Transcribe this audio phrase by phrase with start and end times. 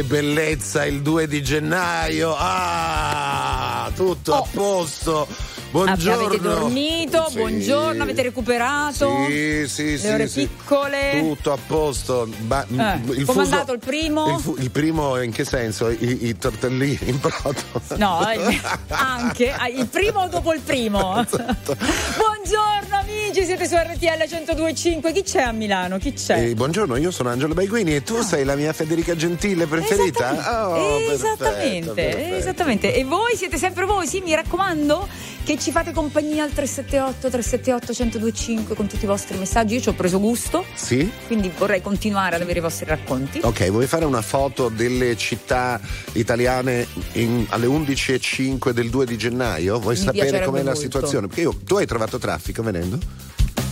[0.00, 2.34] che bellezza il 2 di gennaio.
[2.36, 4.42] Ah, tutto oh.
[4.42, 5.28] a posto.
[5.70, 6.26] Buongiorno.
[6.26, 7.36] Avete dormito, sì.
[7.36, 9.26] buongiorno, avete recuperato?
[9.28, 10.06] Sì, sì, Le sì.
[10.08, 10.46] ore sì.
[10.46, 11.18] piccole?
[11.20, 12.28] Tutto a posto.
[12.38, 14.34] Ba- eh, il è andato il primo?
[14.34, 15.90] Il, fu- il, primo in che senso?
[15.90, 17.60] I, i tortellini in brodo?
[17.96, 19.52] No, eh, anche.
[19.52, 21.08] Ah, il primo dopo il primo.
[21.30, 21.76] Esatto.
[21.76, 25.12] buongiorno amici, siete su RTL 102.5.
[25.12, 25.98] Chi c'è a Milano?
[25.98, 26.48] Chi c'è?
[26.48, 28.22] Eh, buongiorno, io sono Angelo Baiguini e tu ah.
[28.22, 30.32] sei la mia Federica Gentile preferita?
[30.32, 30.80] Esattamente.
[30.80, 32.36] Oh, esattamente, perfetto, perfetto.
[32.36, 32.94] esattamente.
[32.94, 35.06] E voi siete sempre voi, sì, mi raccomando
[35.44, 39.74] che ci fate compagnia al 378 378 1025 con tutti i vostri messaggi.
[39.74, 40.64] Io ci ho preso gusto.
[40.74, 41.10] Sì.
[41.26, 43.40] Quindi vorrei continuare ad avere i vostri racconti.
[43.42, 45.80] Ok, vuoi fare una foto delle città
[46.12, 49.78] italiane in, alle 11.05 del 2 di gennaio?
[49.78, 51.26] Vuoi Mi sapere com'è la situazione?
[51.26, 52.98] Perché io, tu hai trovato traffico venendo?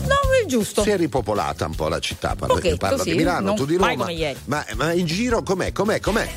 [0.08, 0.82] No, è giusto.
[0.82, 2.34] Si è ripopolata un po' la città.
[2.34, 3.10] Parlo, Pochetto, parlo sì.
[3.10, 4.06] di Milano, tu di Roma.
[4.44, 5.72] Ma, ma in giro com'è?
[5.72, 6.00] Com'è?
[6.00, 6.28] Com'è?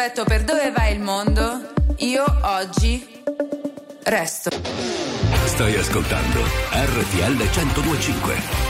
[0.00, 3.22] rispetto per dove va il mondo, io oggi
[4.04, 4.48] resto.
[5.44, 6.40] Stai ascoltando
[6.72, 8.68] RTL 1025.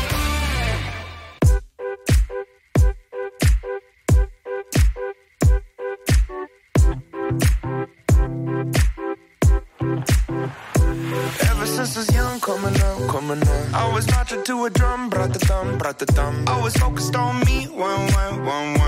[13.72, 16.44] Always marching to a drum, brought the thumb, brought the thumb.
[16.48, 18.79] Always focused on me, one, one, one, one.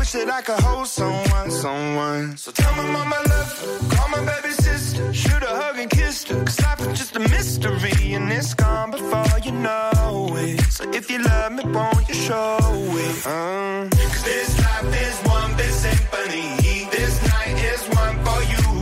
[0.00, 2.34] Wish that I could hold someone, someone.
[2.38, 3.50] So tell my mama love,
[3.90, 6.42] call my baby sister, shoot a hug and kiss her.
[6.42, 10.58] Cause life is just a mystery and it's gone before you know it.
[10.72, 13.26] So if you love me, won't you show it?
[13.26, 13.90] Uh.
[13.90, 16.88] Cause this life is one big symphony.
[16.96, 18.79] This night is one for you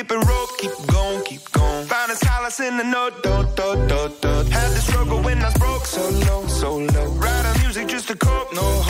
[0.00, 1.86] skipping rope, keep going, keep going.
[1.86, 4.50] Find a solace in the note, do, do, do, do.
[4.50, 7.06] Had to struggle when I was broke, so low, so low.
[7.22, 8.89] Writing music just to cope, no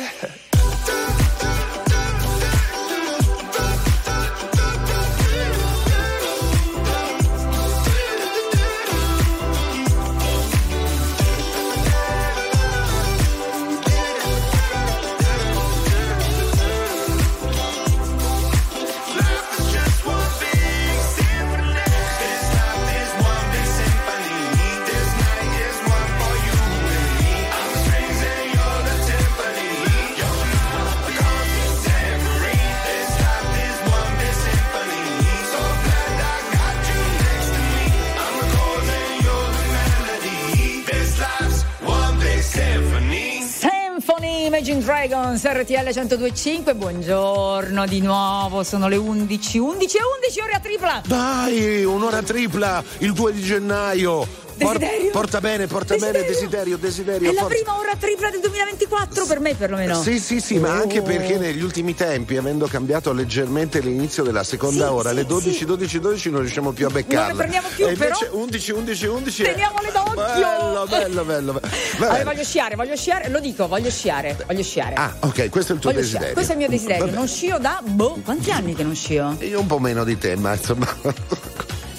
[44.61, 50.59] Imagine Dragons RTL 1025 buongiorno di nuovo sono le 11 11 e 11 ore a
[50.59, 51.01] tripla.
[51.07, 54.27] Dai un'ora tripla il 2 di gennaio
[54.65, 55.11] Desiderio.
[55.11, 56.21] Porta bene, porta desiderio.
[56.21, 57.31] bene, desiderio, desiderio.
[57.31, 60.01] È la prima ora tripla del 2024 per me perlomeno.
[60.01, 60.61] Sì, sì, sì, oh.
[60.61, 65.15] ma anche perché negli ultimi tempi, avendo cambiato leggermente l'inizio della seconda sì, ora, sì,
[65.15, 65.65] alle 12, sì.
[65.65, 67.19] 12, 12 non riusciamo più a beccarla.
[67.19, 68.17] Non ne prendiamo più, e però.
[68.31, 69.43] 11, 11, 11.
[69.43, 70.13] Teniamole d'occhio.
[70.15, 71.61] Bello, bello, bello.
[71.99, 74.95] Allora, voglio sciare, voglio sciare, lo dico, voglio sciare, voglio sciare.
[74.95, 76.07] Ah, ok, questo è il tuo voglio desiderio.
[76.07, 76.33] Sciare.
[76.33, 77.05] Questo è il mio desiderio.
[77.05, 77.17] Vabbè.
[77.17, 79.35] Non scio da, boh, quanti anni che non scio?
[79.39, 80.87] Io un po' meno di te, ma insomma.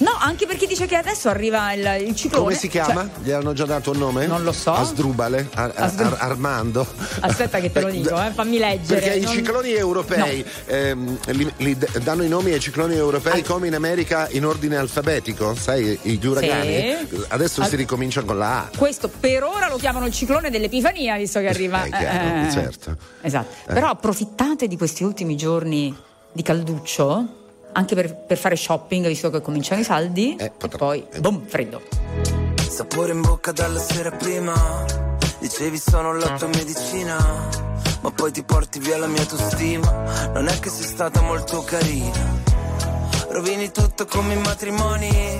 [0.03, 2.43] No, anche perché dice che adesso arriva il, il ciclone.
[2.43, 3.09] Come si chiama?
[3.09, 4.27] Cioè, Gli hanno già dato un nome?
[4.27, 4.73] Non lo so.
[4.73, 5.47] Asdrubale?
[5.53, 6.85] Ar- Ar- Armando?
[7.21, 8.99] Aspetta che te lo dico, eh, fammi leggere.
[8.99, 9.31] Perché non...
[9.31, 10.73] i cicloni europei no.
[10.73, 13.45] ehm, li, li, danno i nomi ai cicloni europei Al...
[13.45, 17.07] come in America in ordine alfabetico, sai, gli uragani.
[17.09, 17.25] Sì.
[17.29, 17.67] Adesso Al...
[17.69, 18.69] si ricomincia con la A.
[18.75, 21.85] Questo per ora lo chiamano il ciclone dell'Epifania, visto che arriva.
[21.85, 22.97] Eh, chiaro, eh, certo.
[23.21, 23.69] Esatto.
[23.69, 23.73] Eh.
[23.73, 25.95] Però approfittate di questi ultimi giorni
[26.33, 27.41] di calduccio
[27.73, 31.19] anche per, per, fare shopping, visto che cominciano i saldi, eh, e poi eh.
[31.19, 31.81] boom, freddo.
[32.69, 34.53] Sapore in bocca dalla sera prima,
[35.39, 37.17] dicevi sono la tua medicina,
[38.01, 42.41] ma poi ti porti via la mia autostima, non è che sei stata molto carina.
[43.29, 45.39] Rovini tutto come i matrimoni,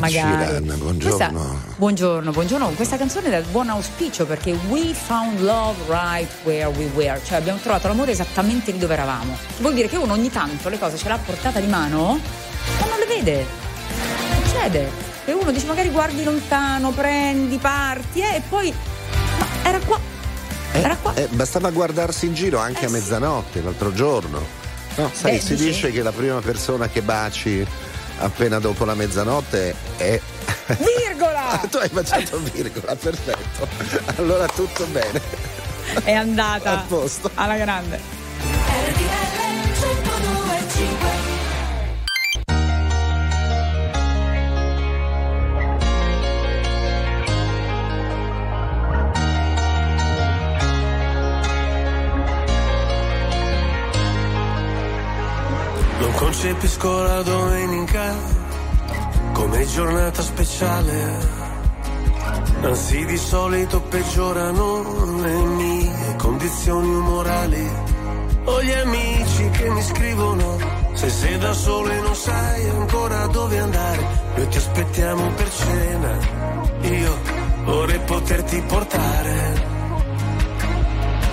[0.00, 0.44] Magari.
[0.44, 1.16] Sheeran, buongiorno.
[1.16, 2.68] Questa- buongiorno, buongiorno.
[2.70, 7.38] Questa canzone è dal buon auspicio perché we found love right where we were, cioè
[7.38, 9.36] abbiamo trovato l'amore esattamente lì dove eravamo.
[9.58, 12.18] Vuol dire che uno ogni tanto le cose ce l'ha a portata di mano,
[12.80, 13.46] ma non le vede.
[14.44, 14.90] Succede.
[15.26, 18.72] E uno dice magari guardi lontano, prendi, parti eh, e poi
[19.38, 19.98] ma era qua.
[20.72, 21.14] Eh, Era qua.
[21.14, 22.94] eh, bastava guardarsi in giro anche Eh, a sì.
[22.94, 24.58] mezzanotte, l'altro giorno.
[24.96, 27.64] No, sai, Beh, si dice che la prima persona che baci
[28.20, 30.20] appena dopo la mezzanotte è.
[30.78, 31.60] Virgola!
[31.70, 33.66] tu hai baciato virgola, perfetto.
[34.16, 35.20] Allora tutto bene.
[36.04, 37.30] È andata A posto.
[37.34, 38.18] alla grande.
[56.50, 58.14] percepisco la domenica
[59.32, 61.28] come giornata speciale.
[62.62, 67.70] Anzi, di solito peggiorano le mie condizioni umorali.
[68.44, 70.58] Ho gli amici che mi scrivono,
[70.94, 76.18] se sei da solo e non sai ancora dove andare, noi ti aspettiamo per cena.
[76.80, 77.18] Io
[77.64, 79.68] vorrei poterti portare.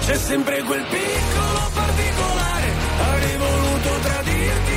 [0.02, 4.77] C'è sempre quel piccolo particolare, avrei voluto tradirti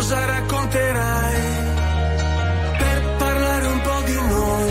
[0.00, 1.40] cosa racconterai
[2.78, 4.70] per parlare un po' di noi.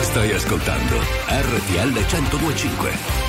[0.00, 0.96] Stai ascoltando
[1.28, 3.25] RTL 1025.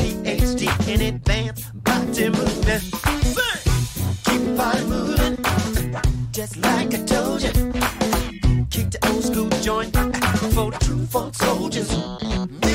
[0.00, 2.84] PhD in advance, body movement.
[4.24, 5.36] Keep your body moving,
[6.32, 7.52] just like I told you.
[8.70, 9.94] Kick the old school joint
[10.54, 12.69] for the true funk soldiers.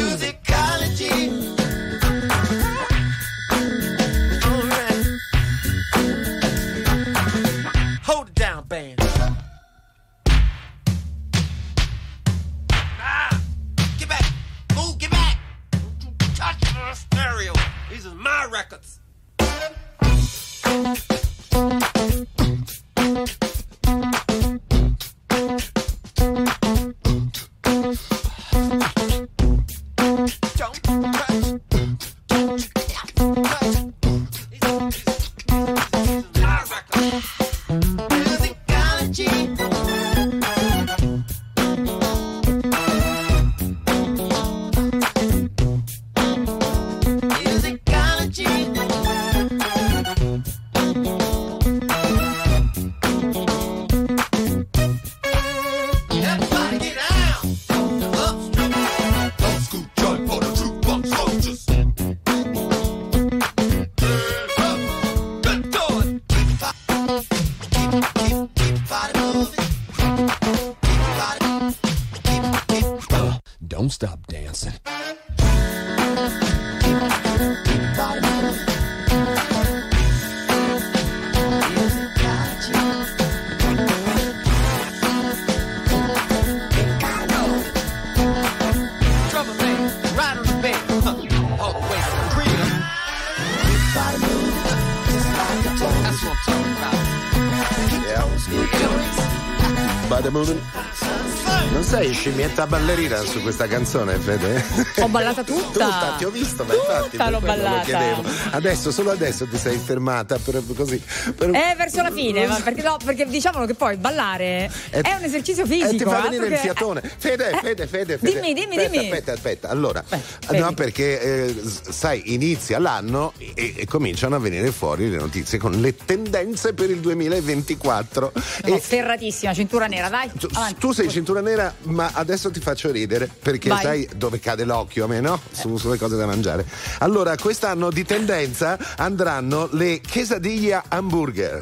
[102.65, 104.63] Ballerina su questa canzone, Fede?
[105.01, 105.85] Ho ballata tutta.
[105.85, 108.21] tutta, ti ho visto, ma infatti l'ho ballata.
[108.51, 111.01] Adesso, solo adesso ti sei fermata per, così.
[111.35, 111.49] Per...
[111.49, 115.65] Eh, verso la fine, perché, no, perché diciamolo che poi ballare è, è un esercizio
[115.65, 115.89] fisico.
[115.89, 117.01] Eh, ti fa venire il fiatone.
[117.17, 118.39] Fede, eh, Fede, Fede, Fede.
[118.39, 119.05] Dimmi, dimmi, aspetta, dimmi.
[119.05, 119.69] Aspetta, aspetta.
[119.69, 125.17] Allora, Beh, no, perché eh, sai, inizia l'anno e, e, cominciano a venire fuori le
[125.17, 128.31] notizie con le tendenze per il 2024.
[128.65, 130.31] No, e, ferratissima, cintura nera, vai.
[130.37, 130.47] Tu,
[130.79, 133.81] tu sei cintura nera, ma adesso ti faccio ridere perché Vai.
[133.81, 135.39] sai dove cade l'occhio a me, no?
[135.51, 136.65] Su, sulle cose da mangiare.
[136.99, 141.61] Allora, quest'anno di tendenza andranno le quesadilla hamburger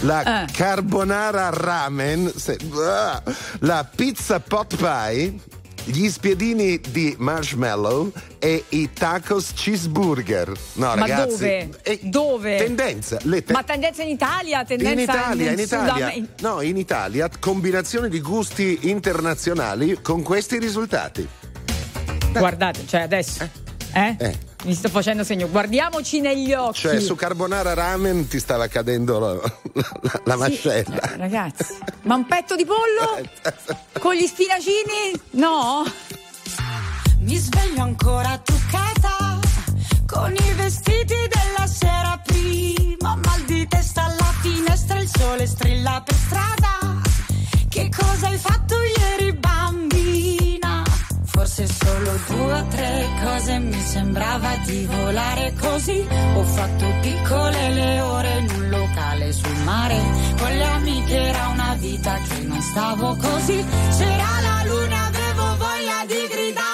[0.00, 0.52] la eh.
[0.52, 5.38] carbonara ramen, se, uh, la pizza pot pie,
[5.84, 10.52] gli spiedini di marshmallow e i tacos cheeseburger.
[10.74, 11.28] No, Ma ragazzi.
[11.28, 11.70] Dove?
[11.82, 12.56] Eh, dove?
[12.56, 13.16] Tendenza.
[13.16, 14.64] Te- Ma tendenza in Italia?
[14.64, 16.26] Tendenza in Italia, in, in Italia.
[16.40, 21.28] No, in Italia, combinazione di gusti internazionali con questi risultati.
[22.38, 23.42] Guardate, cioè adesso.
[23.92, 24.00] Eh?
[24.00, 24.16] eh?
[24.18, 24.38] eh.
[24.64, 26.80] Mi sto facendo segno, guardiamoci negli occhi.
[26.80, 29.32] Cioè, su carbonara ramen ti stava cadendo la,
[29.72, 31.00] la, la mascella.
[31.06, 33.28] Sì, ragazzi, ma un petto di pollo?
[34.00, 35.20] con gli spinacini?
[35.32, 35.84] No?
[37.20, 39.23] Mi sveglio ancora truccata
[53.04, 56.06] tre cose mi sembrava di volare così.
[56.34, 60.00] Ho fatto piccole le ore in un locale sul mare.
[60.38, 63.64] Con le amiche era una vita che non stavo così.
[63.96, 66.73] C'era la luna, avevo voglia di gridare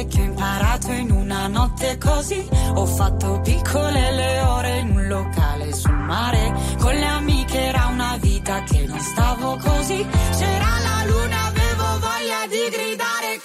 [0.00, 2.48] cose che ho imparato in una notte così.
[2.74, 6.54] Ho fatto piccole le ore in un locale sul mare.
[6.78, 10.06] Con le amiche era una vita che non stavo così.
[10.36, 13.40] C'era la luna, avevo voglia di gridare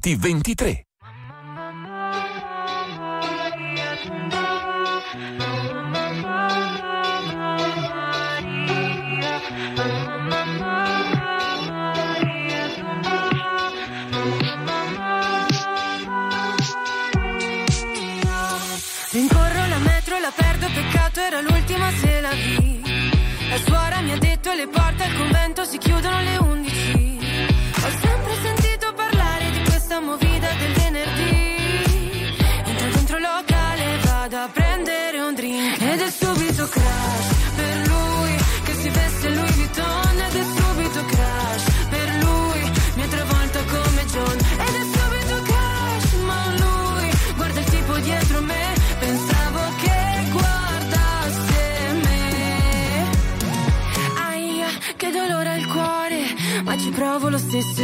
[0.00, 0.86] 2023.
[19.12, 22.80] Rincorro la metro e la perdo, peccato era l'ultima se la vi.
[23.50, 25.29] La suora mi ha detto le porte al convento
[36.60, 37.28] subito crash.
[37.56, 41.64] Per lui che si veste lui di Vuitton ed è subito crash.
[41.88, 46.12] Per lui mi ha travolta come John ed è subito crash.
[46.24, 49.98] Ma lui guarda il tipo dietro me pensavo che
[50.32, 53.06] guardasse me.
[54.28, 56.20] Aia che dolore al cuore
[56.64, 57.80] ma ci provo lo stesso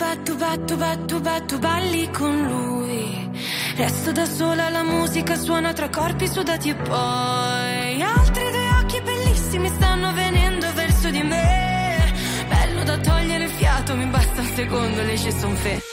[0.00, 3.30] ba tu ba tu ba tu ba tu ba tu balli con lui.
[3.76, 8.02] Resto da sola la musica suona tra corpi sudati e poi.
[8.02, 12.12] Altri due occhi bellissimi stanno venendo verso di me.
[12.48, 15.89] Bello da togliere il fiato mi basta un secondo le ci son fe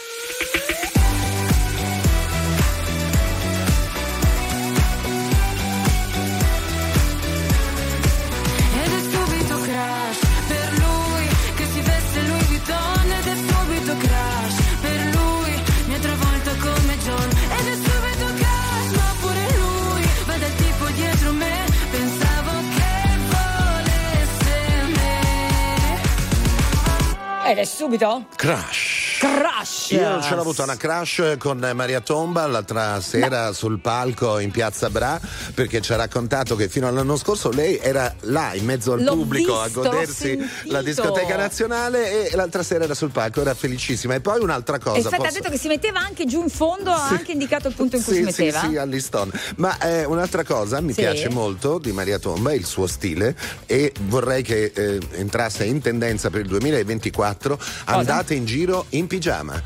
[27.68, 28.26] subito?
[28.38, 29.20] Crash.
[29.20, 29.57] Crash!
[29.96, 34.90] Io ce l'ho avuta una crash con Maria Tomba l'altra sera sul palco in piazza
[34.90, 35.20] Bra
[35.54, 39.14] perché ci ha raccontato che fino all'anno scorso lei era là in mezzo al L'ho
[39.16, 44.16] pubblico visto, a godersi la discoteca nazionale e l'altra sera era sul palco, era felicissima.
[44.16, 44.98] E poi un'altra cosa.
[44.98, 47.14] Infatti ha posso- detto che si metteva anche giù in fondo, ha Sì.
[47.14, 48.60] anche indicato il punto in cui sì, si metteva.
[48.62, 49.32] Sì, sì, all'Iston.
[49.58, 51.02] Ma eh, un'altra cosa mi Sì.
[51.02, 56.30] piace molto di Maria Tomba, il suo stile, e vorrei che eh, entrasse in tendenza
[56.30, 57.58] per il 2024.
[57.86, 59.62] Andate in giro in pigiama.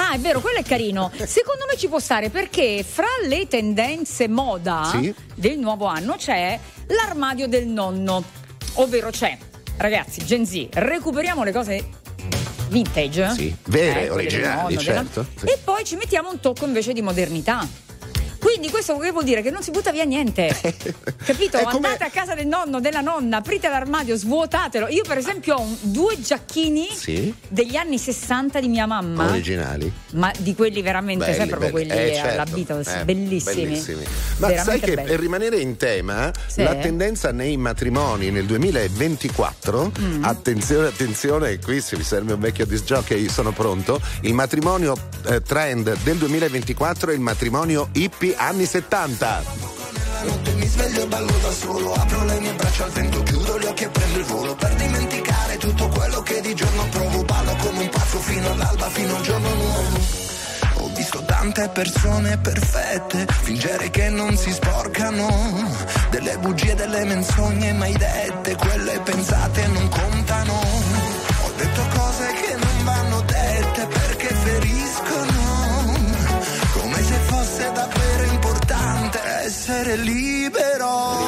[0.00, 1.10] Ah, è vero, quello è carino.
[1.24, 5.12] Secondo me ci può stare perché fra le tendenze moda Sì.
[5.34, 6.56] del nuovo anno c'è
[6.86, 8.22] l'armadio del nonno.
[8.74, 9.36] Ovvero c'è,
[9.78, 11.88] ragazzi, Gen Z, recuperiamo le cose
[12.68, 13.30] vintage.
[13.30, 15.46] Sì, vere, del originali, nonno, certo, sì.
[15.46, 17.66] E poi ci mettiamo un tocco invece di modernità.
[18.38, 20.48] Quindi questo che vuol dire che non si butta via niente.
[21.24, 21.58] Capito?
[21.58, 24.88] Come- Andate a casa del nonno, della nonna, aprite l'armadio, svuotatelo.
[24.88, 27.32] Io per esempio ho un- due giacchini Sì.
[27.48, 29.26] degli anni 60 di mia mamma.
[29.30, 29.90] Originali.
[30.12, 31.88] Ma di quelli veramente, Belli, sai, proprio belli.
[31.88, 32.28] quelli Eh, certo.
[32.32, 33.62] alla Beatles, Eh, bellissimi.
[33.64, 34.04] bellissimi.
[34.38, 35.08] Ma Veramente sai che belli.
[35.08, 36.62] per rimanere in tema, Sì.
[36.62, 40.24] la tendenza nei matrimoni nel 2024, Mm.
[40.24, 44.96] attenzione, attenzione, qui se vi serve un vecchio disc jockey sono pronto, il matrimonio
[45.26, 49.42] eh, trend del 2024 è il matrimonio hippie anni 70.
[50.24, 53.64] notte mi sveglio e ballo da solo Apro le mie braccia al vento, chiudo gli
[53.64, 57.22] occhi e prendo il volo Per dimenticare tutto quello che di giorno provo.
[57.24, 60.26] Ballo come un pazzo fino all'alba, fino al giorno nuovo.
[60.80, 65.28] Ho visto tante persone perfette Fingere che non si sporcano
[66.10, 70.52] Delle bugie, delle menzogne mai dette Quelle pensate non contano.
[70.54, 71.97] Ho detto
[79.96, 81.27] libero.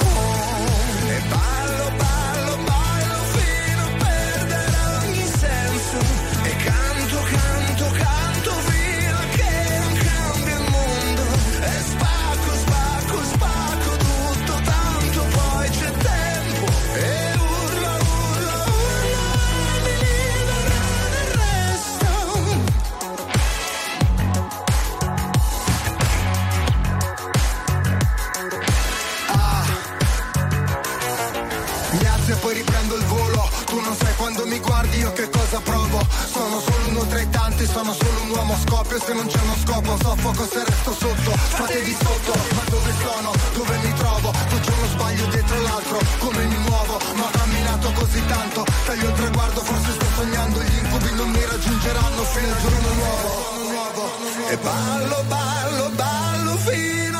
[37.61, 40.65] Tra i tanti, sono solo un uomo scoppio Se non c'è uno scopo soffoco se
[40.65, 43.33] resto sotto Fate di sotto, ma dove sono?
[43.55, 44.31] Dove mi trovo?
[44.31, 46.99] C'è uno sbaglio dietro l'altro Come mi muovo?
[47.15, 51.45] Ma ho camminato così tanto Taglio il traguardo, forse sto sognando Gli incubi non mi
[51.45, 57.20] raggiungeranno fino al giorno nuovo E ballo, ballo, ballo fino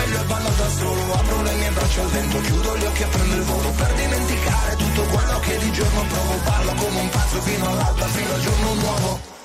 [0.00, 3.06] sveglio e ballo da solo Apro le mie braccia al vento, chiudo gli occhi e
[3.06, 6.34] prendo il volo Per dimenticare tutto quello che di giorno provo.
[6.44, 9.39] Ballo come un pazzo fino all'alba, fino al giorno nuovo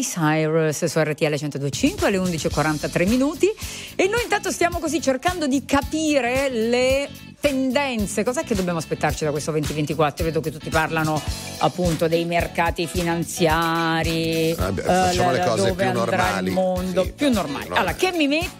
[0.00, 3.46] Miley Cyrus su RTL 102.5 alle 11.43 minuti
[3.94, 7.08] e noi intanto stiamo così cercando di capire le
[7.40, 10.24] tendenze, cos'è che dobbiamo aspettarci da questo 2024?
[10.24, 11.20] Vedo che tutti parlano
[11.58, 16.46] appunto dei mercati finanziari, Vabbè, eh, facciamo la- le cose più normali.
[16.48, 17.68] il mondo, Sì, più normali.
[17.68, 17.74] no.
[17.76, 18.59] Allora, che mi metto?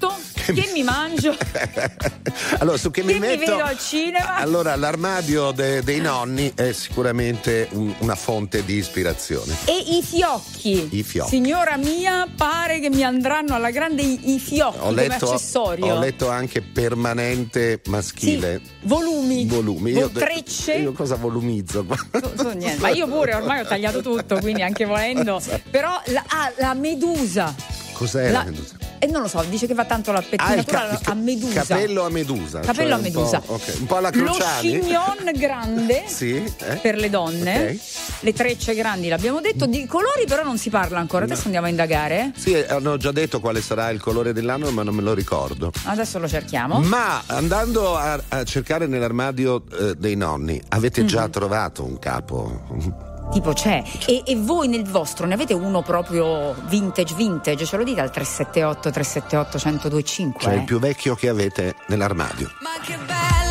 [0.55, 1.37] Che, mi mangio?
[2.59, 3.51] allora, su che mi Che mi metto?
[3.53, 4.37] vedo al cinema?
[4.37, 9.55] Allora, l'armadio de- dei nonni è sicuramente un- una fonte di ispirazione.
[9.65, 10.89] E i fiocchi.
[10.91, 11.29] I fiocchi.
[11.31, 15.95] Signora mia, pare che mi andranno alla grande i, i fiocchi Ho come letto, accessorio.
[15.95, 18.61] ho letto anche permanente maschile.
[18.83, 19.47] Volumi.
[19.47, 19.93] Volumi.
[19.93, 20.75] Vo- de- trecce.
[20.75, 21.85] Io cosa volumizzo?
[22.21, 22.81] So- so niente.
[22.81, 25.41] Ma io pure ormai ho tagliato tutto, quindi anche volendo.
[25.71, 27.55] Però la, ah, la medusa.
[27.93, 28.77] Cos'è La- la medusa?
[29.03, 31.63] E non lo so, dice che va tanto la Ah, pettinatura il ca- a medusa.
[31.65, 32.61] Capello a medusa.
[32.61, 33.41] Capello cioè a un medusa.
[33.41, 34.61] po', ok, un po' alla Lo Cruciani.
[34.81, 36.77] chignon grande Sì, eh?
[36.77, 37.71] per le donne.
[37.71, 37.79] Ok.
[38.21, 39.65] Le trecce grandi l'abbiamo detto.
[39.65, 41.25] Di colori però non si parla ancora.
[41.25, 42.33] Adesso andiamo a indagare.
[42.37, 45.73] Sì, hanno già detto quale sarà il colore dell'anno, ma non me lo ricordo.
[45.85, 46.81] Adesso lo cerchiamo.
[46.81, 51.31] Ma andando a, a cercare nell'armadio eh, dei nonni, avete già Mm-hmm.
[51.31, 53.09] trovato un capo?
[53.31, 53.83] Tipo c'è.
[54.07, 57.65] E, e voi nel vostro ne avete uno proprio vintage vintage?
[57.65, 60.43] Ce lo dite al 378 378 1025?
[60.43, 62.51] Cioè il più vecchio che avete nell'armadio.
[62.61, 63.50] Ma che bella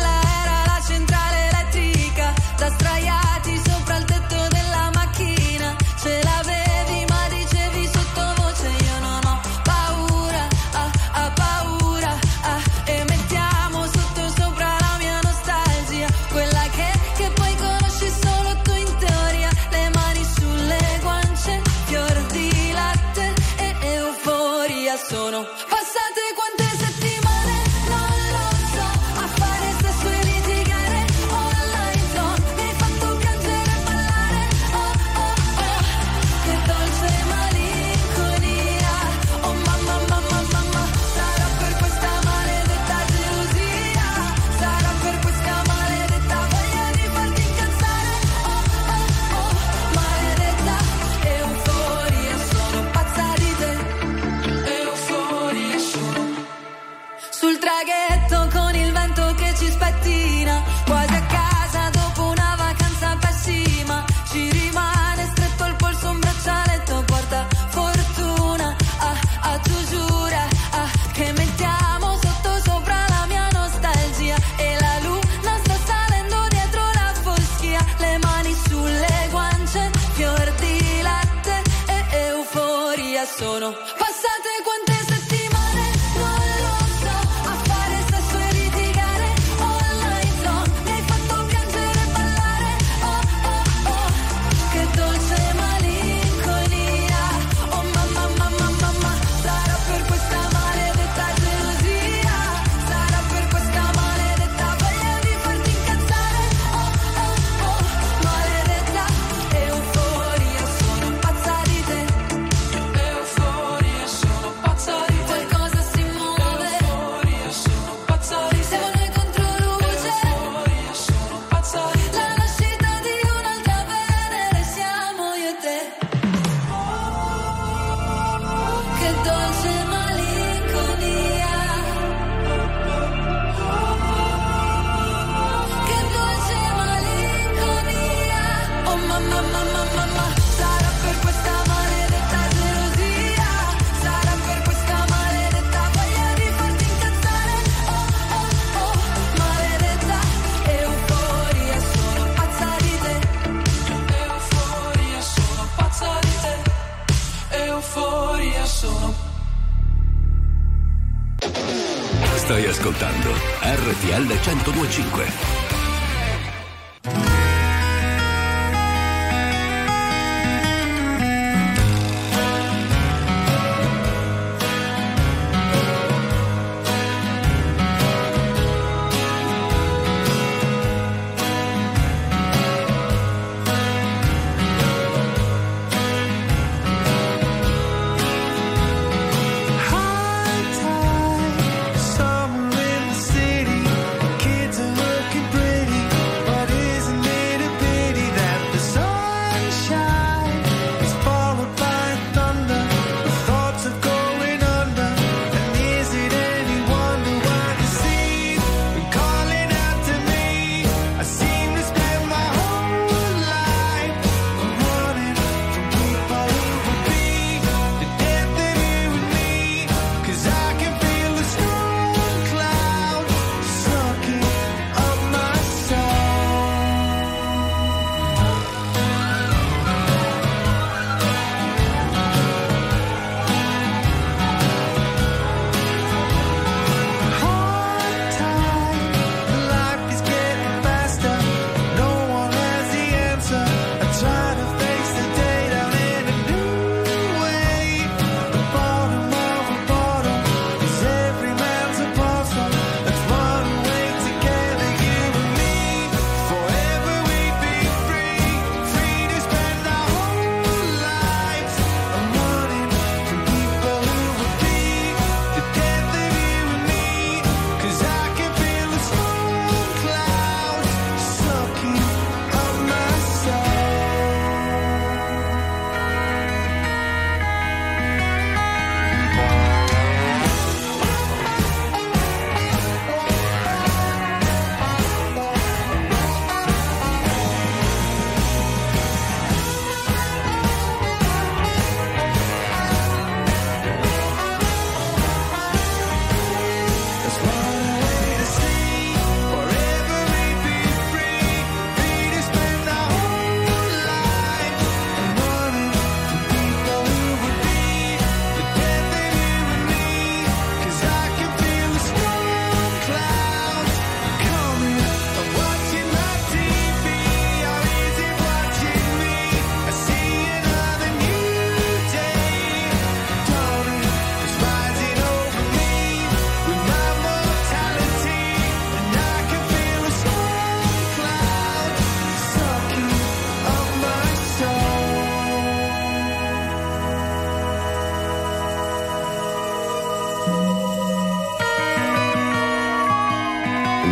[164.00, 165.59] RTL 1025.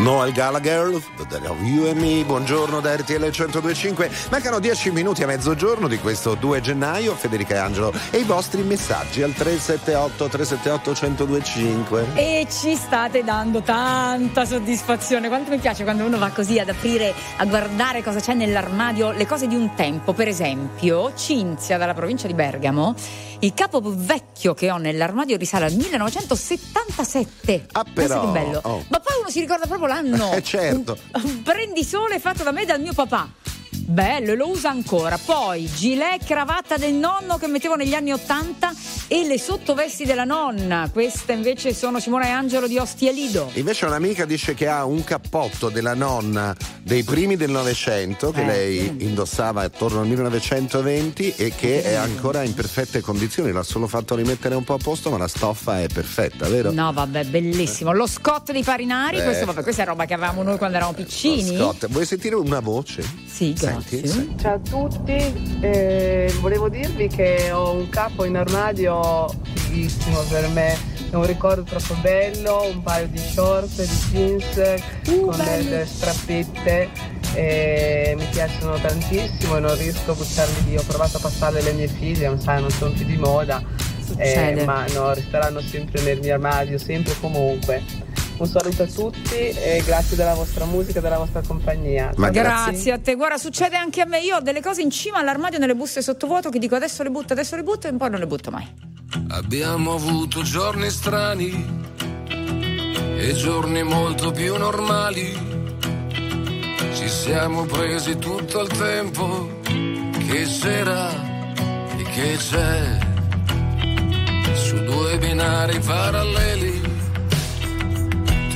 [0.03, 4.09] Noel Gallagher, The Day of You and Me, buongiorno da RTL 1025.
[4.31, 8.63] Mancano 10 minuti a mezzogiorno di questo 2 gennaio, Federica e Angelo, e i vostri
[8.63, 12.07] messaggi al 378 378 1025.
[12.15, 15.27] E ci state dando tanta soddisfazione.
[15.27, 19.27] Quanto mi piace quando uno va così ad aprire, a guardare cosa c'è nell'armadio, le
[19.27, 20.13] cose di un tempo.
[20.13, 22.95] Per esempio, Cinzia dalla provincia di Bergamo,
[23.41, 27.67] il capo vecchio che ho nell'armadio risale al 1977.
[27.73, 28.61] Ah, Pensa però, che bello.
[28.63, 28.85] oh.
[28.89, 30.33] Ma poi uno si ricorda proprio l'anno.
[30.33, 30.97] Eh, certo.
[31.15, 33.29] Un, un prendisole fatto da me e dal mio papà.
[33.93, 35.17] Bello, e lo usa ancora.
[35.17, 38.71] Poi gilet cravatta del nonno che mettevo negli anni Ottanta
[39.07, 40.91] e le sottovesti della nonna.
[40.93, 43.51] Queste invece sono Simona e Angelo di Ostia Lido.
[43.55, 48.45] Invece un'amica dice che ha un cappotto della nonna dei primi del Novecento che Eh,
[48.45, 49.07] lei sì.
[49.07, 53.53] indossava attorno al 1920 e che è ancora in perfette condizioni.
[53.53, 56.71] L'ha solo fatto rimettere un po' a posto, ma la stoffa è perfetta, vero?
[56.73, 57.95] No, vabbè, bellissimo.
[57.95, 59.25] Lo scotto di Farinari, Eh.
[59.25, 61.57] questo, vabbè, questa è roba che avevamo noi quando eravamo piccini.
[61.57, 63.03] Scott, vuoi sentire una voce?
[63.25, 63.77] Sì, grazie.
[63.81, 64.43] Senti, senti.
[64.43, 70.77] Ciao a tutti, eh, volevo dirvi che ho un capo in armadio fighissimo per me,
[71.11, 76.89] è un ricordo troppo bello, un paio di short, di jeans con delle strappette,
[77.35, 81.73] eh, mi piacciono tantissimo e non riesco a buttarli via, ho provato a passarle alle
[81.73, 83.63] mie figlie, ma sai non sono più di moda,
[84.17, 88.07] eh, ma no, resteranno sempre nel mio armadio, sempre e comunque.
[88.39, 92.13] Un saluto a tutti e grazie della vostra musica e della vostra compagnia.
[92.17, 92.91] Ma Grazie tutti.
[92.91, 94.21] a te, guarda, succede anche a me.
[94.21, 97.33] Io ho delle cose in cima all'armadio nelle buste sottovuoto che dico adesso le butto,
[97.33, 98.67] adesso le butto e poi non le butto mai.
[99.31, 101.87] Abbiamo avuto giorni strani
[103.17, 105.47] e giorni molto più normali.
[106.95, 111.11] Ci siamo presi tutto il tempo che c'era
[111.97, 112.99] e che c'è.
[114.55, 116.88] Su due binari paralleli,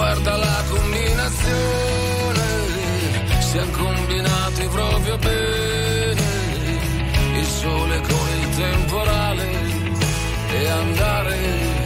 [0.00, 2.42] Guarda la combinazione,
[3.40, 6.22] siamo combinati proprio bene,
[7.36, 9.50] il sole con il temporale
[10.52, 11.79] e andare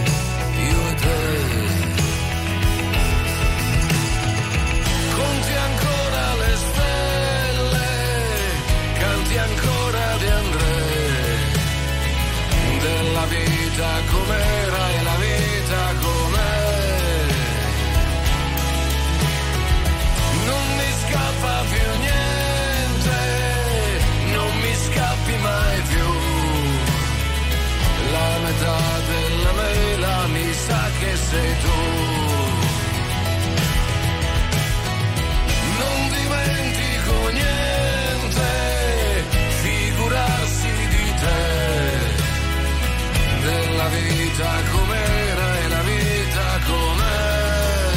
[44.35, 47.93] vita com'era e la vita com'è.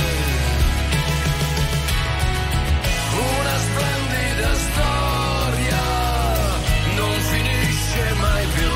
[3.17, 5.81] Una splendida storia
[6.95, 8.69] non finisce mai più.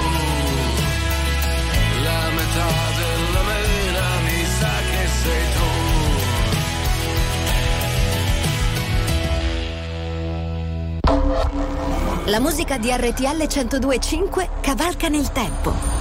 [2.03, 5.69] La metà della mela mi sa che sei tu.
[12.25, 16.00] La musica di RTL 1025 cavalca nel tempo.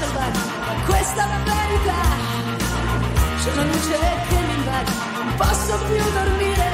[0.00, 0.32] Salvare
[0.86, 2.00] questa verità.
[3.42, 3.98] C'è una luce
[4.28, 6.68] che mi invade, non posso più dormire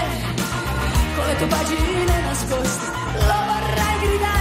[1.16, 4.35] con le tue pagine nascoste, lo vorrei gridare.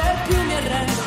[0.00, 0.99] Io non voglio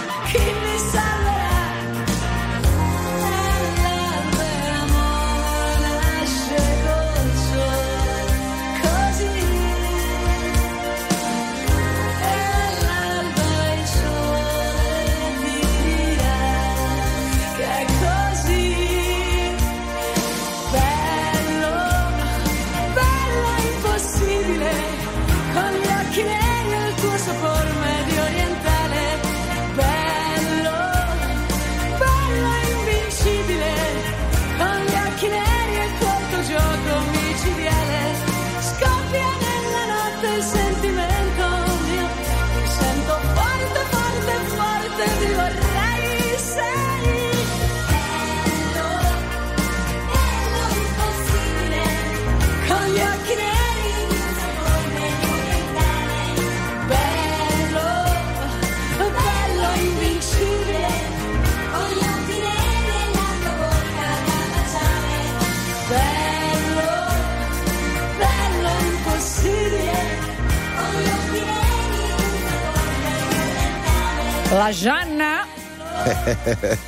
[74.54, 75.13] La Lajane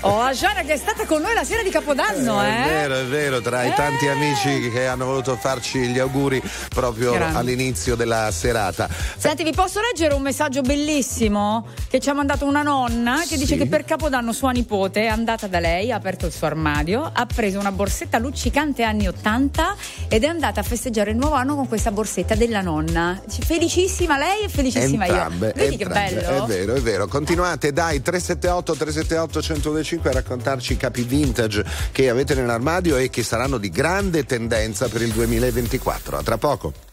[0.02, 2.70] Oh, Gianna che è stata con noi la sera di Capodanno, È eh?
[2.70, 7.38] vero, è vero, tra i tanti amici che hanno voluto farci gli auguri proprio Grande.
[7.38, 8.88] all'inizio della serata.
[9.18, 13.54] Senti, vi posso leggere un messaggio bellissimo che ci ha mandato una nonna che dice
[13.54, 13.58] Sì.
[13.58, 17.26] che per Capodanno sua nipote è andata da lei, ha aperto il suo armadio, ha
[17.26, 19.76] preso una borsetta luccicante anni 80
[20.08, 23.22] ed è andata a festeggiare il nuovo anno con questa borsetta della nonna.
[23.26, 25.54] Dice, Felicissima lei e felicissima Entrambe, io.
[25.56, 26.44] Vedi che entrambe, bello?
[26.44, 27.08] È vero, è vero.
[27.08, 33.24] Continuate, dai, 378 378 1025 a raccontarci i capi vintage che avete nell'armadio e che
[33.24, 36.18] saranno di grande tendenza per il 2024.
[36.18, 36.85] A tra poco.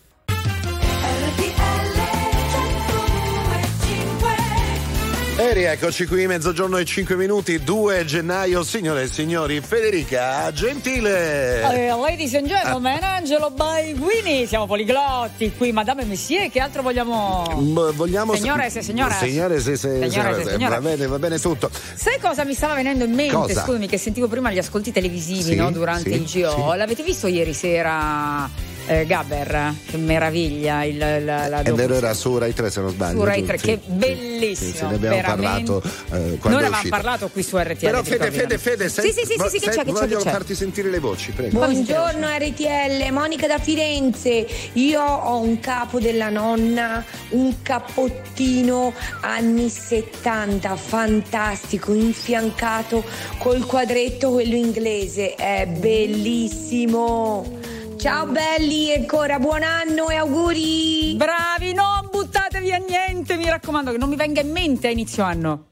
[5.53, 11.61] E rieccoci qui, mezzogiorno e 5 minuti, 2 gennaio, signore e signori, Federica Gentile.
[11.71, 17.45] Eh, ladies and gentlemen, Angelo Baiguini, siamo poliglotti qui, Madame e Messie, che altro vogliamo?
[17.55, 19.13] Mm, Vogliamo Signore, se signora.
[19.13, 20.77] Signore, se, se, Signore, se- se, signora.
[20.77, 21.69] va bene, va bene tutto.
[21.97, 23.35] Sai cosa mi stava venendo in mente?
[23.35, 23.61] Cosa?
[23.63, 26.71] Scusami, che sentivo prima gli ascolti televisivi Sì, no, durante sì, il GO.
[26.71, 26.77] sì.
[26.79, 28.49] L'avete visto ieri sera?
[28.87, 32.91] Eh, Gabber, che meraviglia il, la, la È vero, era su Rai 3 se non
[32.91, 33.19] sbaglio.
[33.19, 33.57] su Rai giusto?
[33.57, 34.71] 3, Sì, che bellissimo.
[34.71, 35.73] Sì, sì, ne abbiamo veramente.
[35.73, 37.77] parlato eh, quando Noi avevamo parlato qui su RTL.
[37.79, 38.59] Però Fede, Fede?
[38.59, 40.31] Fede, Sì, sì, sì, sì, sì, che c'è, che c'è, voglio che c'è.
[40.31, 41.59] farti sentire le voci, prego.
[41.59, 44.47] Buongiorno RTL, Monica da Firenze.
[44.75, 53.05] Io ho un capo della nonna, un cappottino anni 70, fantastico, infiancato
[53.39, 55.35] col quadretto quello inglese.
[55.35, 57.72] È bellissimo.
[58.03, 61.15] Ciao belli, ancora buon anno e auguri.
[61.15, 65.23] Bravi, non buttate via niente, mi raccomando, che non mi venga in mente a inizio
[65.23, 65.67] anno.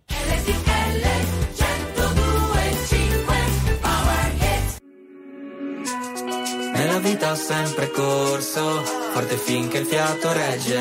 [6.73, 8.81] Nella vita ho sempre corso,
[9.13, 10.79] forte finché il fiato regge.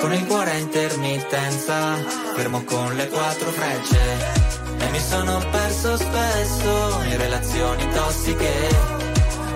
[0.00, 1.94] Con il cuore a intermittenza,
[2.34, 4.00] fermo con le quattro frecce.
[4.80, 9.03] E mi sono perso spesso in relazioni tossiche.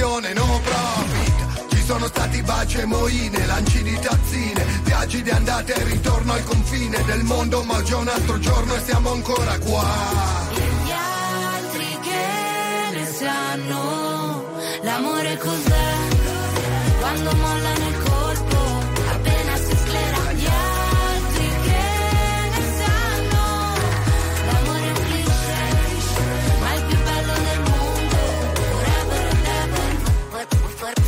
[0.00, 5.74] Un'associazione no profit Ci sono stati baci e moine, lanci di tazzine Viaggi di andata
[5.74, 9.58] e ritorno al confine del mondo Ma oggi è un altro giorno e siamo ancora
[9.58, 10.48] qua
[14.82, 15.94] l'amore cos'è?
[17.00, 18.09] Quando mollano il colpo,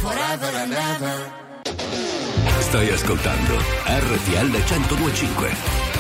[0.02, 1.16] forever and ever.
[2.60, 3.54] Stai ascoltando
[3.86, 5.91] RTL 1025.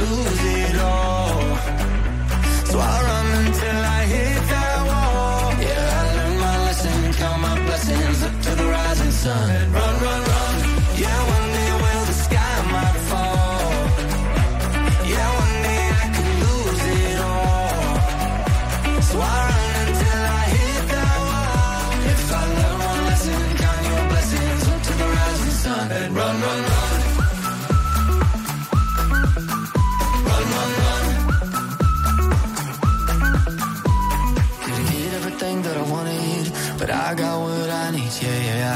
[0.00, 1.40] Lose it all.
[2.70, 5.48] So I run until I hit that wall.
[5.66, 9.69] Yeah, I learned my lesson, count my blessings up to the rising sun.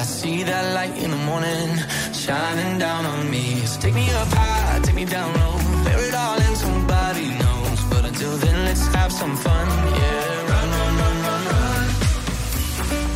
[0.05, 1.69] See that light in the morning,
[2.13, 3.65] shining down on me.
[3.65, 7.81] So take me up high, take me down low, bear it all in somebody knows.
[7.91, 9.67] But until then, let's have some fun.
[10.01, 11.87] Yeah, run, run, run, run, run.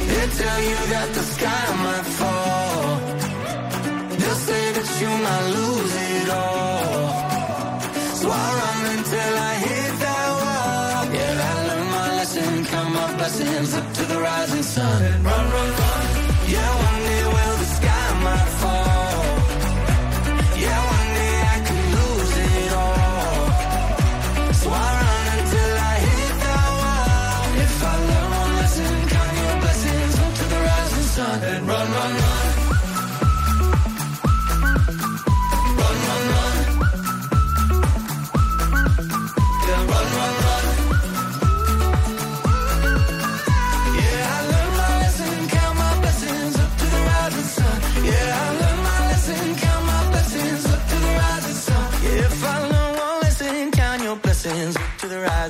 [0.08, 2.96] They tell you that the sky might fall.
[4.18, 7.08] They'll say that you might lose it all.
[8.20, 11.02] So I run until I hit that wall.
[11.16, 15.02] Yeah, I learned my lesson, count my blessings up to the rising sun.
[15.22, 15.77] Run, run, run.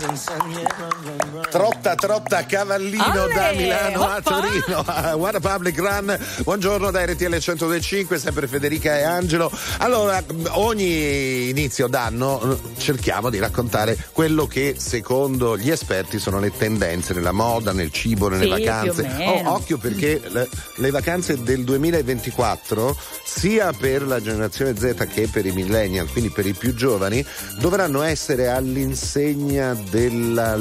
[0.00, 1.17] To the rising
[1.50, 4.40] Trotta trotta cavallino Ale, da Milano a hoppa.
[4.40, 4.84] Torino.
[4.86, 6.18] A One Public Run.
[6.42, 9.50] Buongiorno da RTL 125 sempre Federica e Angelo.
[9.78, 16.52] Allora ogni inizio d'anno eh, cerchiamo di raccontare quello che secondo gli esperti sono le
[16.56, 19.08] tendenze nella moda nel cibo nelle Sì, vacanze.
[19.20, 25.46] Oh, occhio perché le, le vacanze del 2024 sia per la generazione Z che per
[25.46, 27.24] i millennial quindi per i più giovani
[27.58, 30.56] dovranno essere all'insegna della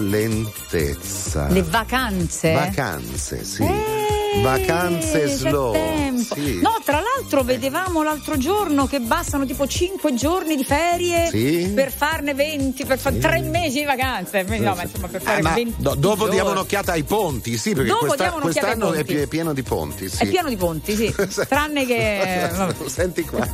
[0.77, 2.53] lentezza Le vacanze?
[2.53, 3.63] Vacanze, sì.
[3.63, 5.73] Eh, Vacanze slow.
[5.73, 6.35] tempo.
[6.35, 6.59] Sì.
[6.61, 11.71] No, tra l'altro vedevamo l'altro giorno che bastano tipo 5 giorni di ferie Sì.
[11.73, 14.43] per farne 20, per fare 3 mesi di vacanze.
[14.43, 16.33] No, ma insomma per fare Ah, ma 20 do- dopo giorni.
[16.33, 19.63] diamo un'occhiata ai ponti, sì, perché Dopo questa- diamo un'occhiata ai quest'anno è pieno di
[19.63, 20.09] ponti.
[20.09, 20.23] Sì.
[20.23, 21.13] È pieno di ponti, sì.
[21.47, 22.49] Tranne che.
[22.87, 23.47] Senti qua.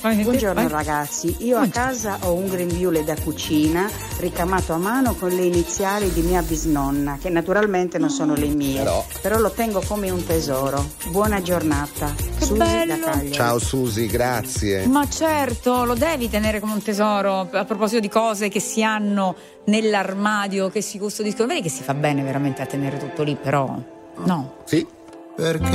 [0.00, 5.42] Buongiorno ragazzi, io a casa ho un grembiule da cucina ricamato a mano con le
[5.42, 9.04] iniziali di mia bisnonna, che naturalmente non sono le mie, Però.
[9.20, 10.84] però, lo tengo come un tesoro.
[11.08, 12.14] Buona giornata.
[12.38, 13.30] Susi bello.
[13.30, 14.86] Ciao Susi, grazie.
[14.86, 17.48] Ma certo, lo devi tenere come un tesoro.
[17.50, 19.34] A proposito di cose che si hanno
[19.66, 21.48] nell'armadio, che si custodiscono.
[21.48, 23.76] Vedi che si fa bene veramente a tenere tutto lì, però.
[24.24, 24.54] No.
[24.64, 24.86] Sì.
[25.34, 25.70] Perché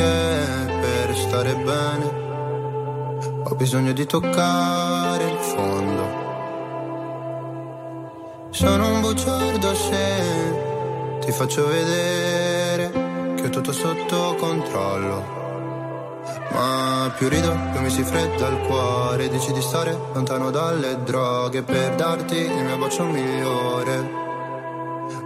[0.81, 2.25] per stare bene
[3.43, 6.25] ho bisogno di toccare il fondo.
[8.51, 12.96] Sono un bugiardo se ti faccio vedere
[13.47, 15.35] che tutto sotto controllo.
[16.51, 19.29] Ma più rido, più mi si fredda il cuore.
[19.29, 24.25] Dici di stare lontano dalle droghe per darti il mio bacio migliore.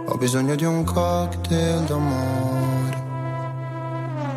[0.06, 3.10] Ho bisogno di un cocktail d'amore.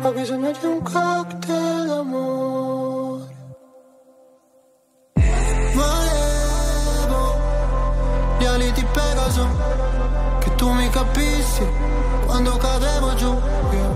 [0.02, 3.34] Ho bisogno di un cocktail d'amore.
[5.74, 7.36] Volevo
[8.38, 9.46] gli ali di Pegaso,
[10.40, 12.05] che tu mi capissi
[12.36, 13.95] quando cadevo giù.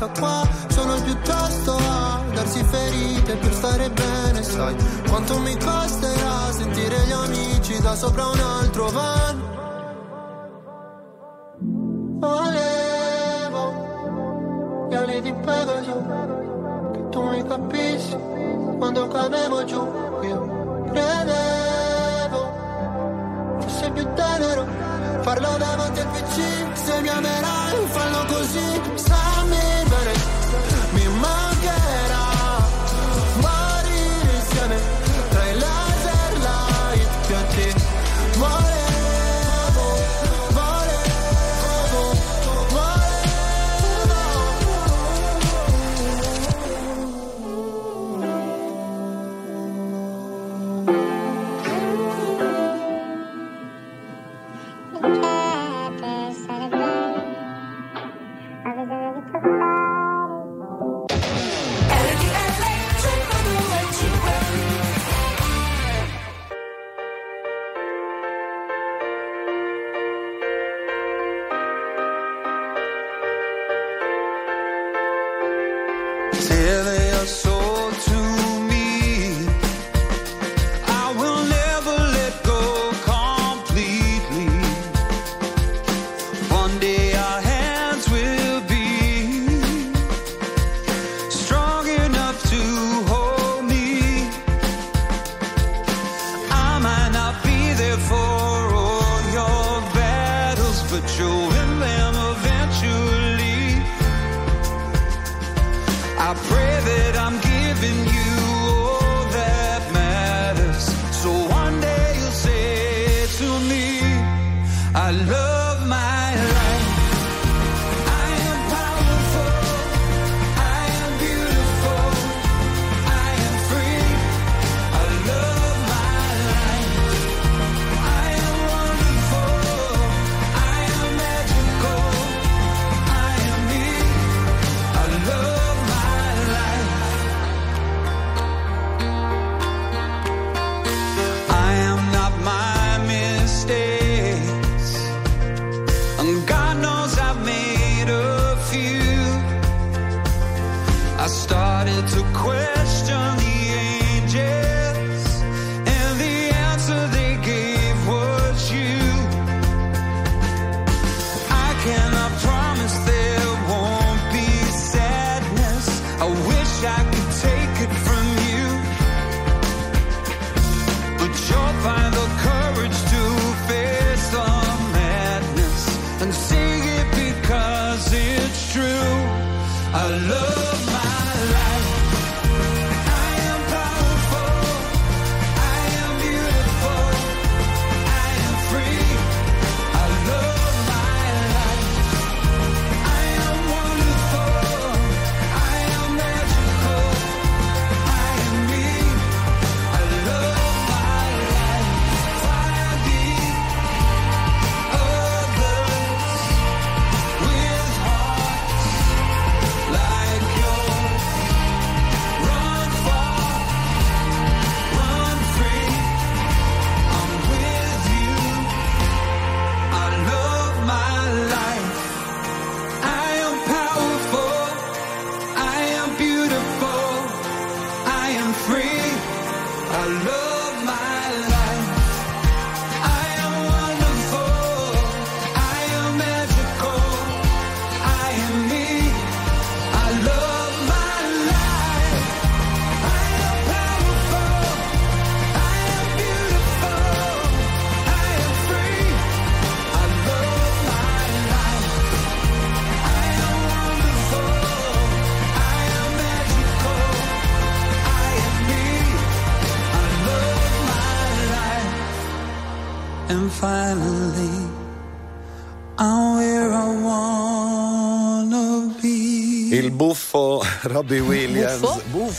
[0.00, 4.74] Passarata Qua sono piuttosto a darsi ferite per stare bene Sai.
[5.08, 9.49] Quanto mi costerà sentire gli amici da sopra un altro van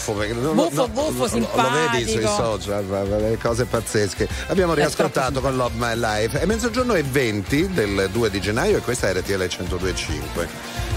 [0.02, 4.28] buffo, perché non, buffo, no, buffo, no, lo, vedi sui social, cose pazzesche.
[4.48, 4.82] Abbiamo ecco.
[4.82, 6.40] riascoltato con Love My Life.
[6.40, 10.48] È mezzogiorno e 20 del 2 di gennaio e questa è RTL 1025.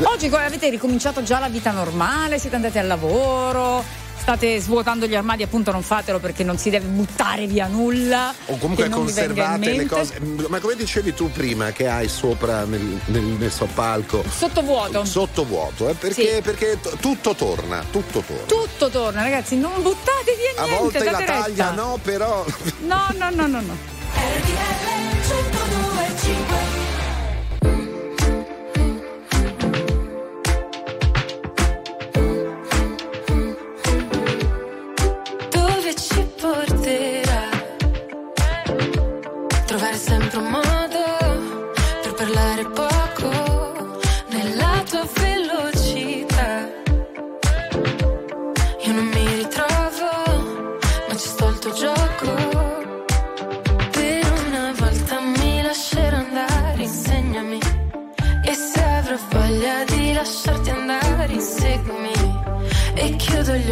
[0.03, 5.43] Oggi avete ricominciato già la vita normale, siete andati al lavoro state svuotando gli armadi,
[5.43, 8.33] appunto non fatelo perché non si deve buttare via nulla.
[8.47, 10.19] O comunque conservate le cose.
[10.19, 14.25] Mm, ma come dicevi tu prima che hai sopra nel, nel, nel soppalco?
[14.27, 15.05] Sottovuoto.
[15.05, 16.41] Sottovuoto, eh, perché, sì.
[16.41, 18.45] perché t- tutto torna, tutto torna.
[18.47, 20.75] Tutto torna, ragazzi, non buttate via niente.
[20.75, 21.71] A volte la retta.
[21.73, 22.47] no, però.
[22.81, 23.77] No, no, no, no, no.
[24.15, 26.64] RTL 102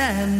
[0.00, 0.39] and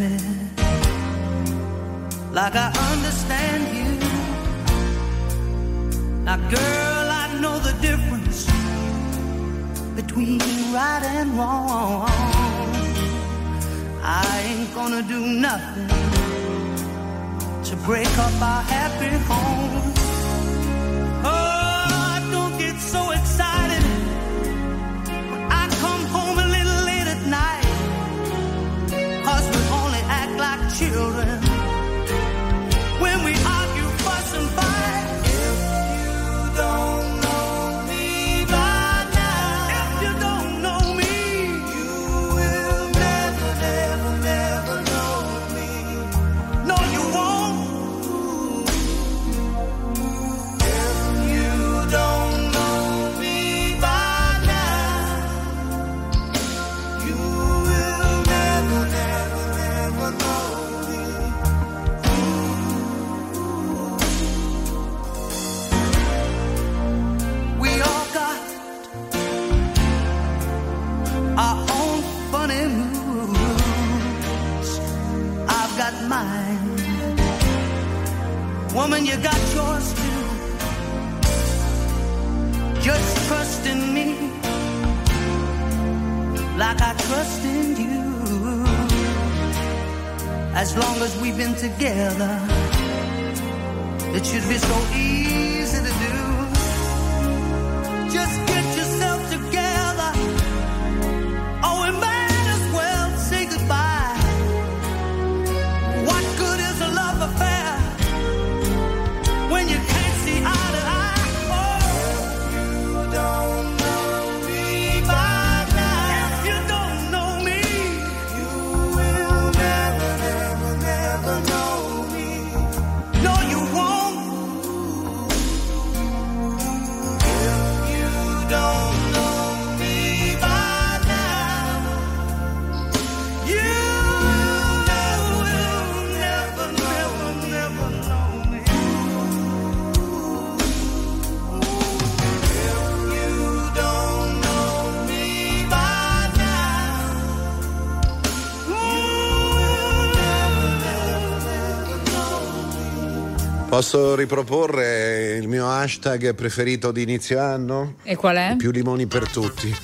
[153.81, 157.95] Posso riproporre il mio hashtag preferito di inizio anno?
[158.03, 158.55] E qual è?
[158.59, 159.75] Più limoni per tutti.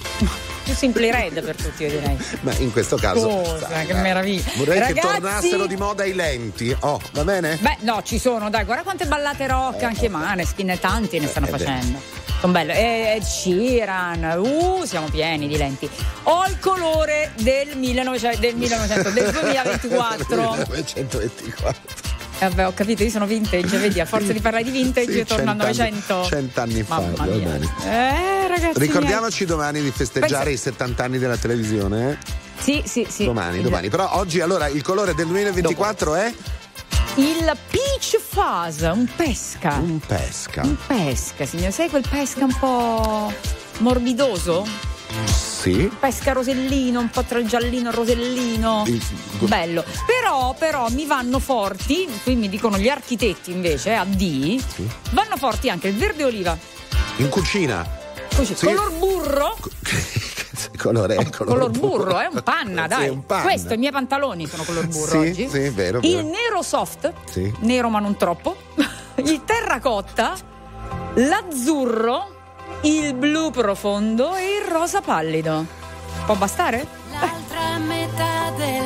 [0.65, 2.19] Più Simply Red per tutti, io direi.
[2.41, 3.27] Ma in questo caso.
[3.27, 4.51] Cosa, che meraviglia.
[4.57, 6.77] Vorrei che Ragazzi- tornassero di moda i lenti.
[6.81, 7.57] Oh, va bene?
[7.59, 11.47] Beh, no, ci sono, dai, guarda quante ballate rock, anche Maneskin e tanti ne stanno
[11.47, 11.99] eh facendo.
[12.39, 12.77] Sono belle.
[12.77, 15.89] E Ed Sheeran, uh, siamo pieni di lenti.
[16.25, 20.27] Ho il colore del 1900, del, 1900, del 2024.
[20.29, 21.96] 1924.
[22.39, 25.19] Eh, Vabbè, ho capito, io sono vintage, vedi, a forza di parlare di vintage Sì,
[25.19, 26.25] io torno al cent'anni- 900.
[26.29, 27.49] Cent'anni fa, Mamma va mia.
[27.49, 27.67] bene.
[27.85, 28.79] Eh, ragazzi.
[28.79, 32.17] Ricordiamoci domani di festeggiare Pensa- i 70 anni della televisione, eh?
[32.59, 33.25] Sì, sì, sì.
[33.25, 33.89] Domani, domani.
[33.89, 36.33] Però oggi allora il colore del 2024 è
[37.17, 39.77] Il peach fuzz, un pesca.
[39.81, 40.63] un pesca.
[40.63, 41.71] Un pesca, signore.
[41.71, 43.33] Sai quel pesca un po'
[43.79, 44.67] morbidoso?
[45.25, 45.91] Sì.
[45.99, 48.85] Pesca rosellino, un po' tra il giallino e il rosellino.
[48.87, 49.03] Il-
[49.41, 49.85] Bello.
[50.07, 54.63] Però, però mi vanno forti, qui mi dicono gli architetti invece, a D,
[55.11, 56.57] vanno forti anche il verde oliva,
[57.17, 57.87] In cucina.
[58.35, 58.67] così, Sì.
[58.67, 59.57] color burro,
[60.77, 63.09] Colore, color, color burro, è un panna, Sì, dai.
[63.09, 63.43] un panna.
[63.43, 65.49] Questo, i miei pantaloni sono color burro Sì, oggi.
[65.49, 66.29] sì, vero, Il vero.
[66.29, 67.53] nero soft, Sì.
[67.61, 68.57] nero ma non troppo,
[69.17, 70.35] il terracotta,
[71.15, 72.35] l'azzurro,
[72.83, 75.67] il blu profondo e il rosa pallido.
[76.25, 76.87] Può bastare?
[77.11, 78.86] L'altra metà della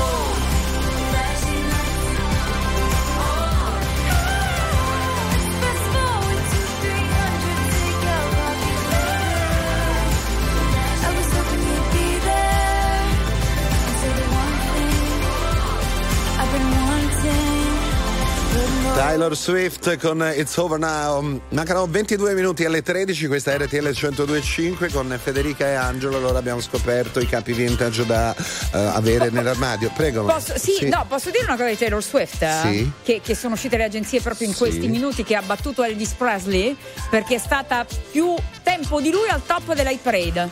[18.95, 21.41] Taylor Swift con It's Over Now.
[21.49, 26.17] Mancano 22 minuti alle 13, questa è RTL 1025 con Federica e Angelo.
[26.17, 29.91] Allora abbiamo scoperto i capi vintage da eh, avere nell'armadio.
[29.95, 30.25] Prego.
[30.25, 32.41] Posso, sì, no, posso dire una cosa di Taylor Swift?
[32.43, 32.59] eh?
[32.63, 32.91] Sì.
[33.03, 34.59] Che, che sono uscite le agenzie proprio in Sì.
[34.59, 36.75] questi minuti che ha battuto Elvis Presley
[37.09, 40.49] perché è stata più tempo di lui al top della parade.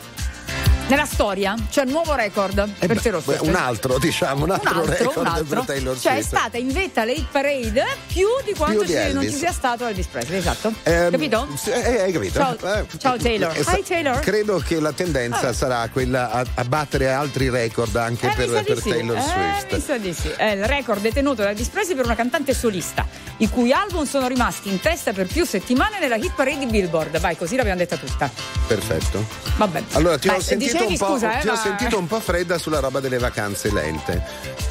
[0.90, 3.42] Nella storia, cioè nuovo record Eh per Taylor Swift.
[3.42, 5.44] un altro, diciamo, un altro, un altro, record un altro.
[5.44, 6.36] per Taylor Cioè è Swift.
[6.36, 9.52] stata in vetta alle hit parade più di quanto Più di ci- non ci sia
[9.52, 10.72] stato Elvis Presley, esatto.
[10.82, 11.46] Ehm, Capito?
[11.66, 12.40] eh, hai capito?
[12.40, 13.56] Ciao, Eh, ciao Taylor.
[13.56, 14.18] eh, sa- Hi Taylor.
[14.18, 15.52] Credo che la tendenza Ah.
[15.52, 18.88] sarà quella a, a battere altri record anche Eh, per, di per sì.
[18.90, 19.72] Taylor Eh, Swift.
[19.74, 20.28] mi sa di sì.
[20.36, 23.06] È il record detenuto da Elvis Presley per una cantante solista,
[23.36, 27.20] i cui album sono rimasti in testa per più settimane nella hit parade di Billboard.
[27.20, 28.28] Vai, così l'abbiamo detta tutta.
[28.66, 29.24] Perfetto.
[29.56, 29.82] Vabbè.
[29.92, 32.58] Allora ti Dai, ho sentito po', scusa, eh, ti ho ma- sentito un po' fredda
[32.58, 34.22] sulla roba delle vacanze lente.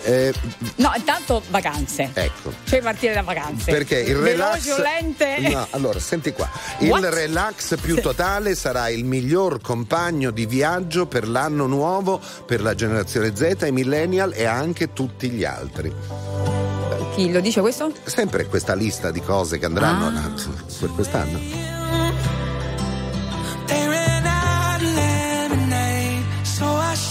[0.03, 0.33] Eh,
[0.75, 2.09] No, intanto vacanze.
[2.13, 2.53] ecco.
[2.65, 3.71] Cioè partire da vacanze.
[3.71, 4.63] Perché il relax.
[4.63, 5.39] Veloci o lente?
[5.49, 6.49] No, allora, senti qua.
[6.79, 7.03] Il What?
[7.05, 13.35] relax più totale sarà il miglior compagno di viaggio per l'anno nuovo per la generazione
[13.35, 15.93] Z, i millennial e anche tutti gli altri.
[17.15, 17.91] Chi lo dice questo?
[18.05, 20.31] Sempre questa lista di cose che andranno Ah.
[20.79, 21.78] per quest'anno.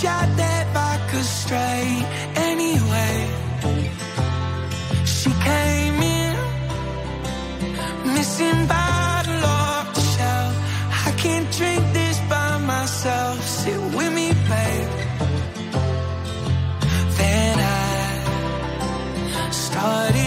[0.01, 2.07] Shot that vodka straight.
[2.51, 3.17] Anyway,
[5.05, 6.35] she came in,
[8.15, 10.55] missing bottle off the shelf.
[11.09, 13.39] I can't drink this by myself.
[13.43, 14.93] Sit with me, babe.
[17.19, 20.18] Then I started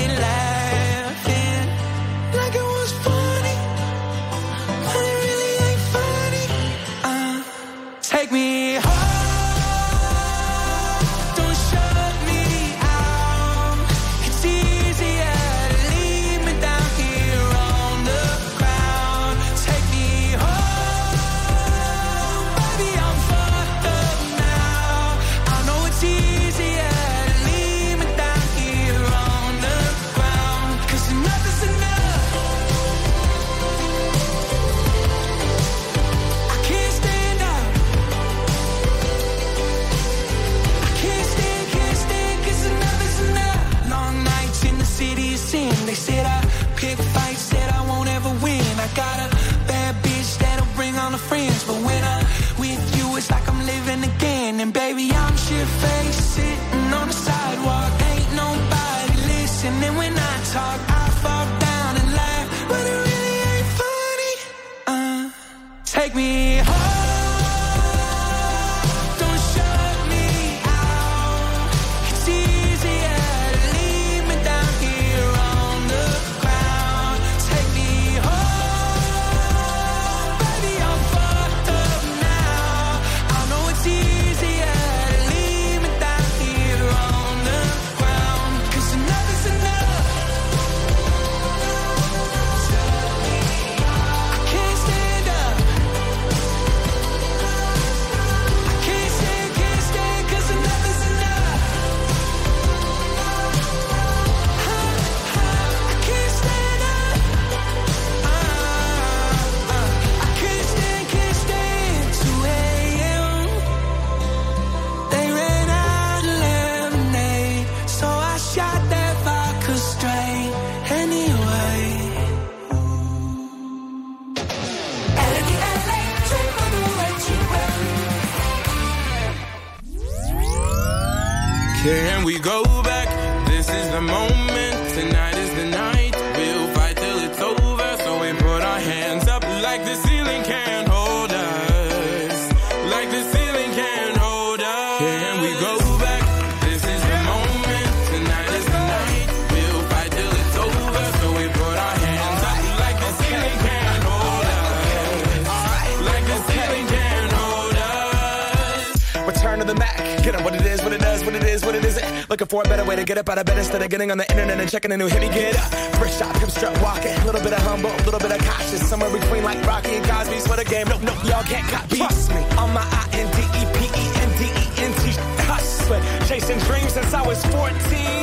[163.92, 165.20] getting on the internet and checking a new hit.
[165.20, 165.68] Me get up.
[166.00, 167.12] First shot, hip strut walking.
[167.12, 168.80] A little bit of humble, a little bit of cautious.
[168.88, 170.88] Somewhere between like Rocky and Cosby's for the game.
[170.88, 171.98] Nope, nope, y'all can't copy.
[171.98, 172.42] Trust me.
[172.56, 175.12] On my I N D E P E N D E N T
[175.44, 176.02] hustling.
[176.26, 177.68] Chasing dreams since I was 14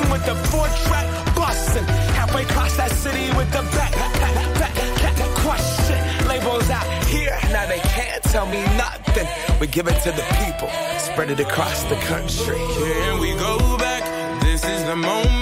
[0.09, 1.85] with the four track busting.
[2.17, 4.75] Halfway across that city with the back, back, back, back,
[5.45, 6.01] question.
[6.27, 9.29] Labels out here, now they can't tell me nothing.
[9.61, 12.57] We give it to the people, spread it across the country.
[12.57, 14.03] Can we go back?
[14.41, 15.38] This is the moment.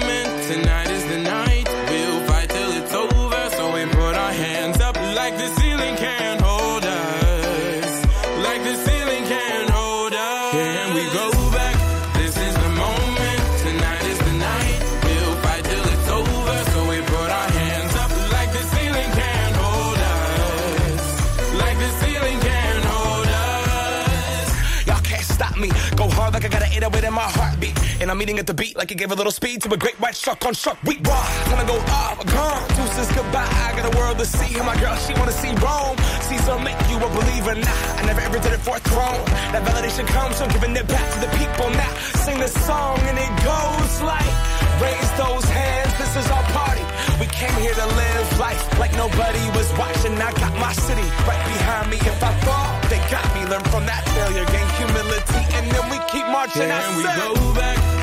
[26.83, 28.03] Hard like I got an 808 in my heartbeat.
[28.03, 29.99] And I'm eating at the beat like it gave a little speed to a great
[30.01, 30.79] white shark on shark.
[30.85, 31.25] We raw.
[31.51, 32.69] Wanna go off, gone.
[32.77, 33.49] Deuces goodbye.
[33.67, 34.57] I got a world to see.
[34.57, 35.97] And my girl, she wanna see Rome.
[36.29, 37.55] Caesar make you a believer.
[37.55, 39.25] Nah, I never ever did it for a throne.
[39.53, 41.71] That validation comes from giving it back to the people.
[41.71, 41.93] Now
[42.25, 44.33] sing this song and it goes like,
[44.81, 45.93] raise those hands.
[45.99, 46.85] This is our party.
[47.21, 50.15] We came here to live life like nobody was watching.
[50.21, 51.97] I got my city right behind me.
[51.97, 52.66] If I fall,
[53.11, 53.45] got me.
[53.47, 56.71] Learn from that failure, gain humility, and then we keep marching.
[56.71, 57.96] And we go back.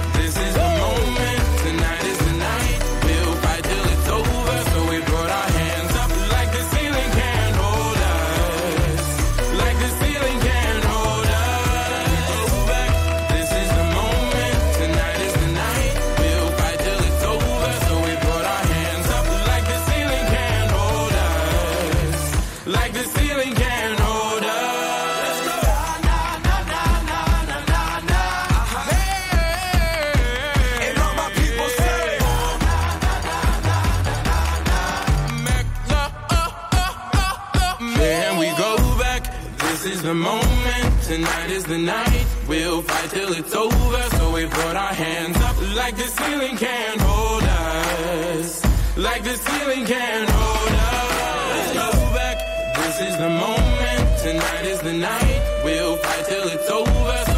[41.14, 42.26] Tonight is the night.
[42.48, 44.02] We'll fight till it's over.
[44.18, 48.66] So we put our hands up like the ceiling can't hold us.
[48.98, 51.54] Like the ceiling can't hold us.
[51.54, 52.38] Let's go back.
[52.78, 54.20] This is the moment.
[54.24, 55.62] Tonight is the night.
[55.64, 57.33] We'll fight till it's over.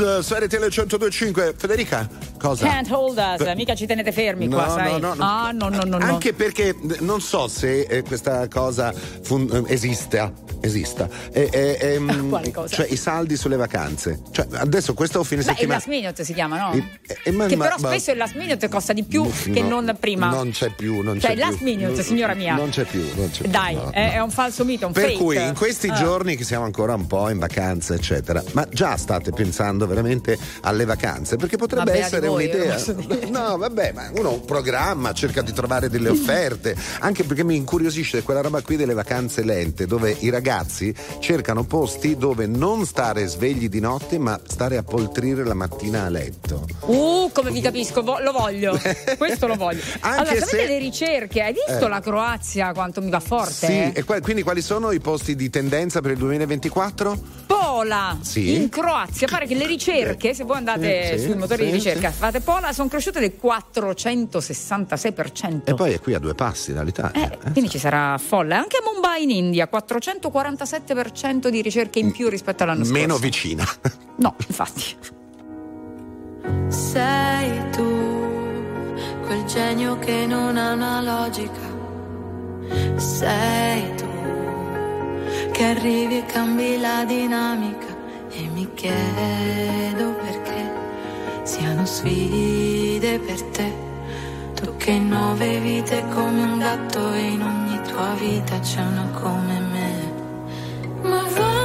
[0.00, 1.54] Us su RTL 1025.
[1.56, 2.08] Federica,
[2.38, 2.66] cosa?
[2.66, 5.00] Can't hold us, Beh, mica ci tenete fermi No, qua, no, sai?
[5.00, 5.24] no, no.
[5.24, 6.04] Ah, no, no, no, no.
[6.04, 8.92] Anche perché eh, non so se eh, questa cosa
[9.22, 10.32] fun- eh, esista.
[10.64, 11.08] Esista.
[11.32, 12.74] Eh, eh, ehm, cosa?
[12.76, 14.20] Cioè i saldi sulle vacanze.
[14.30, 15.74] Cioè, adesso questo fine Beh, il settimana.
[15.78, 16.72] last minute si chiama, no?
[17.24, 19.80] Eh, ma- che ma- però ma- spesso il last minute costa di più che No,
[19.80, 20.30] non prima.
[20.30, 21.66] Non c'è più, non Cioè, c'è il last più.
[21.66, 22.54] minute, signora mia.
[22.54, 23.50] Non c'è più, non c'è più.
[23.50, 24.12] Dai, no, è, no.
[24.12, 25.16] è un falso mito, un Per fake.
[25.18, 25.94] cui in questi Ah.
[25.94, 30.84] giorni che siamo ancora un po' in vacanza, eccetera, ma già state pensando veramente alle
[30.84, 31.34] vacanze?
[31.36, 32.80] Perché potrebbe Vabbè, essere voi, un'idea.
[33.30, 38.22] No, vabbè, ma uno un programma, cerca di trovare delle offerte, anche perché mi incuriosisce
[38.22, 40.50] quella roba qui delle vacanze lente, dove i ragazzi
[41.20, 46.08] cercano posti dove non stare svegli di notte, ma stare a poltrire la mattina a
[46.08, 46.66] letto.
[46.80, 48.78] Uh, come vi capisco, vo- lo voglio.
[49.16, 49.80] Questo lo voglio.
[50.00, 51.42] Anche allora, sapete se- le ricerche?
[51.42, 51.88] Hai visto Eh.
[51.88, 53.66] la Croazia quanto mi va forte?
[53.66, 53.92] Sì, eh?
[53.94, 57.40] e qua- quindi quali sono i posti di tendenza per il 2024?
[57.46, 58.54] Pola Sì.
[58.56, 59.26] in Croazia.
[59.28, 62.72] Pare che le ricerche, se voi andate Sì, sui motori sì, di ricerca, fate Pola,
[62.72, 65.60] sono cresciute del 466%.
[65.64, 67.30] E poi è qui a due passi dall'Italia.
[67.30, 68.56] Eh, quindi ci sarà folla.
[68.58, 69.66] Anche a Mumbai in India,
[70.42, 73.00] 447% di ricerche in più rispetto all'anno scorso.
[73.00, 73.64] Meno vicina.
[74.16, 74.96] No, infatti.
[76.68, 77.84] Sei tu,
[79.24, 81.70] quel genio che non ha una logica.
[82.96, 84.06] Sei tu,
[85.52, 87.90] che arrivi e cambi la dinamica.
[88.30, 90.72] E mi chiedo perché
[91.44, 93.72] siano sfide per te.
[94.54, 99.08] Tu che in nove vite come un gatto e in ogni tua vita c'è una
[99.10, 99.71] come me.
[101.02, 101.61] Ma vola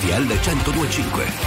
[0.00, 1.39] RTL 1025.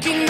[0.00, 0.23] walking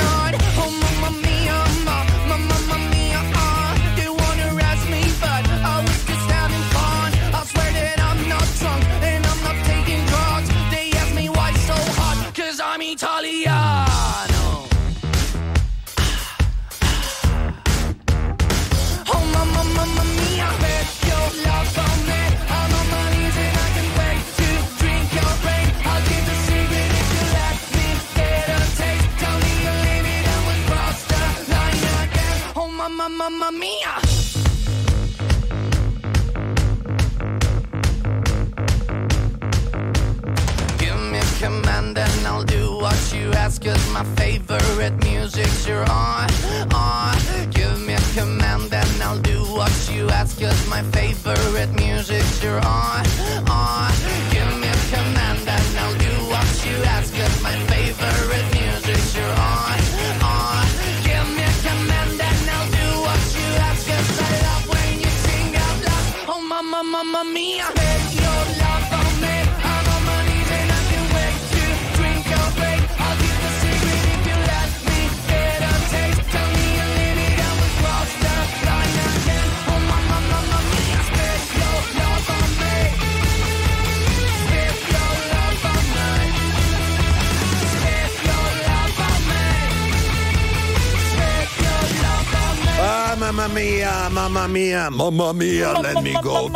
[94.91, 96.49] mamma mia, let me go.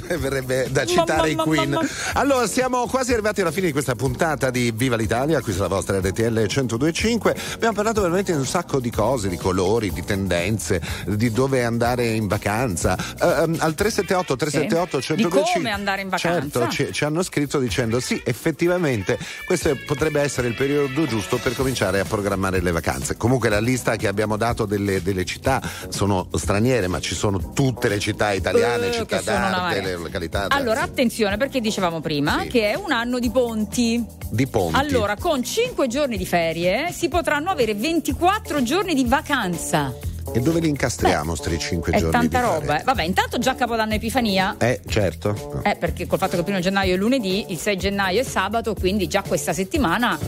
[0.18, 1.70] Verrebbe da citare i Queen.
[1.70, 1.86] mamma.
[2.14, 5.98] Allora, siamo quasi arrivati alla fine di questa puntata di Viva l'Italia, qui sulla vostra
[5.98, 7.34] RTL 1025.
[7.54, 12.06] Abbiamo parlato veramente di un sacco di cose, di colori, di tendenze, di dove andare
[12.08, 12.96] in vacanza.
[13.20, 15.14] Ehm, al 378 378 Sì.
[15.14, 15.52] Di 1025.
[15.54, 16.60] come andare in vacanza.
[16.60, 21.54] Certo, ci, ci hanno scritto dicendo sì, effettivamente questo potrebbe essere il periodo giusto per
[21.54, 23.16] cominciare a programmare le vacanze.
[23.16, 27.88] Comunque la lista che abbiamo dato delle, delle città sono straniere, ma ci sono tutte
[27.88, 29.96] le città italiane, Eh, città d'arte, marea.
[29.96, 30.56] le località d'arte.
[30.56, 34.04] Allora, attenzione perché dicevamo prima che è un anno di ponti.
[34.30, 34.78] di ponti.
[34.78, 39.94] Allora, con 5 giorni di ferie si potranno avere 24 giorni di vacanza.
[40.32, 42.12] E dove li incastriamo sti cinque È giorni?
[42.28, 42.80] tanta di roba.
[42.80, 42.84] eh.
[42.84, 44.56] Vabbè, intanto già Capodanno Epifania.
[44.58, 45.62] Eh, certo.
[45.64, 48.74] Eh, perché col fatto che il primo gennaio è lunedì, il 6 gennaio è sabato,
[48.74, 50.18] quindi già questa settimana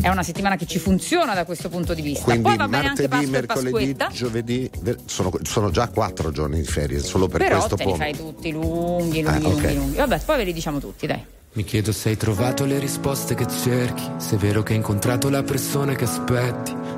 [0.00, 2.24] è una settimana che ci funziona da questo punto di vista.
[2.24, 4.70] Quindi Poi va bene anche martedì, Pasqua e mercoledì, giovedì,
[5.06, 8.04] sono, sono già quattro giorni di ferie, solo per Però questo te li ponte.
[8.04, 9.52] fai tutti lunghi, lunghi, Ah, ok.
[9.60, 9.96] lunghi, lunghi.
[9.96, 11.24] Vabbè, poi ve li diciamo tutti, dai.
[11.52, 15.28] Mi chiedo se hai trovato le risposte che cerchi, se è vero che hai incontrato
[15.30, 16.82] la persona che aspetti.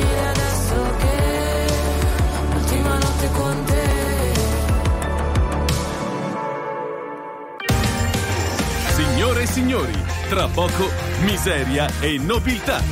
[0.00, 1.66] difficile adesso che
[2.52, 3.88] l'ultima notte con te.
[8.94, 10.88] Signore e signori, tra poco
[11.22, 12.82] miseria e nobiltà.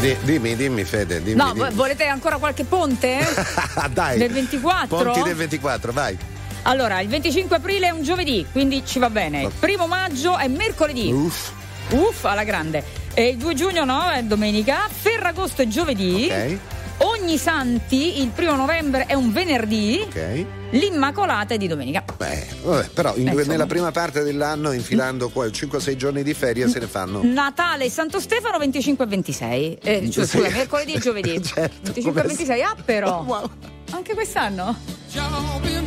[0.00, 1.36] Di- dimmi, dimmi Fede, dimmi.
[1.36, 1.68] No, dimmi.
[1.68, 3.24] vo- volete ancora qualche ponte?
[3.92, 4.18] Dai.
[4.18, 4.96] Del 24?
[4.96, 6.18] Ponti del 24, vai.
[6.64, 9.42] Allora, il 25 aprile è un giovedì, quindi ci va bene.
[9.42, 11.10] Il primo maggio è mercoledì.
[11.12, 11.50] Uff.
[11.90, 12.84] Uff, alla grande.
[13.14, 14.88] E il 2 giugno no, è domenica.
[14.88, 16.28] Ferragosto è giovedì.
[16.30, 16.58] Ok.
[16.98, 20.00] Ogni Santi, il primo novembre è un venerdì.
[20.04, 20.46] Ok.
[20.70, 22.04] L'Immacolata è di domenica.
[22.16, 23.50] Beh, vabbè, però in- Eh, insomma.
[23.50, 27.20] nella prima parte dell'anno, infilando qua 5-6 giorni di ferie, se ne fanno.
[27.24, 29.78] Natale e Santo Stefano 25 e 26.
[29.82, 30.36] Eh, cioè, Sì.
[30.38, 31.30] scusa, mercoledì e giovedì.
[31.42, 32.62] Certo, 25 e come- 26.
[32.62, 33.50] Ah, però.
[33.90, 34.74] Anche quest'anno?
[35.10, 35.84] Job in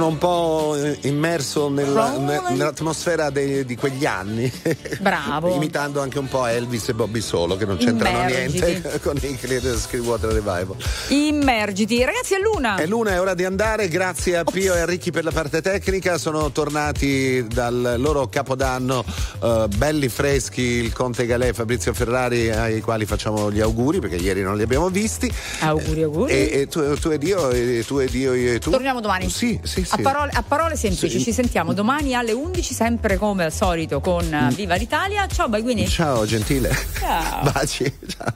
[0.00, 4.50] sono un po' immerso nella- ne- nell'atmosfera dei- di quegli anni.
[4.98, 5.52] Bravo.
[5.54, 8.64] Imitando anche un po' Elvis e Bobby Solo, che non c'entrano Immergiti.
[8.64, 10.76] niente con i Creedence Water Revival.
[11.08, 12.02] Immergiti.
[12.02, 12.76] Ragazzi, è l'una.
[12.76, 13.88] È l'una, è ora di andare.
[13.88, 16.16] Grazie a Pio e a Ricchi per la parte tecnica.
[16.16, 19.04] Sono tornati dal loro capodanno
[19.42, 24.16] eh, belli freschi il Conte Galè e Fabrizio Ferrari, ai quali facciamo gli auguri perché
[24.16, 25.32] ieri non li abbiamo visti.
[25.60, 26.32] Auguri, auguri.
[26.32, 28.70] E, e tu, tu ed io, e tu ed io, io e tu.
[28.70, 29.28] Torniamo domani.
[29.30, 29.94] Sì, sì, sì.
[29.94, 31.24] A parole, a parole semplici, Sì.
[31.24, 35.26] ci sentiamo domani alle 11, sempre come al solito con eh, Viva l'Italia.
[35.26, 35.86] Ciao, Baguini.
[35.88, 36.74] Ciao, gentile.
[36.98, 37.42] Ciao.
[37.52, 37.92] Baci.
[38.06, 38.26] Ciao.